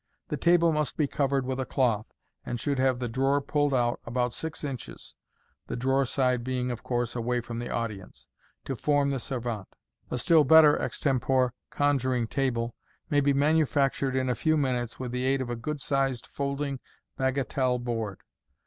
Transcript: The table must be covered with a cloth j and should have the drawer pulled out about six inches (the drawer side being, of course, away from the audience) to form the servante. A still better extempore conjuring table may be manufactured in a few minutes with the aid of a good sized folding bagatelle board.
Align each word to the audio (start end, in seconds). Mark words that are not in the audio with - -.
The 0.29 0.35
table 0.37 0.71
must 0.71 0.97
be 0.97 1.05
covered 1.05 1.45
with 1.45 1.59
a 1.59 1.65
cloth 1.67 2.07
j 2.07 2.13
and 2.47 2.59
should 2.59 2.79
have 2.79 2.97
the 2.97 3.07
drawer 3.07 3.39
pulled 3.39 3.71
out 3.71 3.99
about 4.03 4.33
six 4.33 4.63
inches 4.63 5.15
(the 5.67 5.75
drawer 5.75 6.05
side 6.05 6.43
being, 6.43 6.71
of 6.71 6.81
course, 6.81 7.15
away 7.15 7.39
from 7.39 7.59
the 7.59 7.69
audience) 7.69 8.25
to 8.65 8.75
form 8.75 9.11
the 9.11 9.19
servante. 9.19 9.69
A 10.09 10.17
still 10.17 10.43
better 10.43 10.75
extempore 10.75 11.53
conjuring 11.69 12.25
table 12.25 12.73
may 13.11 13.21
be 13.21 13.31
manufactured 13.31 14.15
in 14.15 14.27
a 14.27 14.33
few 14.33 14.57
minutes 14.57 14.99
with 14.99 15.11
the 15.11 15.23
aid 15.23 15.39
of 15.39 15.51
a 15.51 15.55
good 15.55 15.79
sized 15.79 16.25
folding 16.25 16.79
bagatelle 17.15 17.77
board. 17.77 18.21